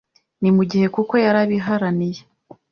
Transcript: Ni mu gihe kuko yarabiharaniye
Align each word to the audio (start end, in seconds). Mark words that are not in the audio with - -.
Ni 0.41 0.49
mu 0.55 0.63
gihe 0.71 0.85
kuko 0.95 1.13
yarabiharaniye 1.25 2.21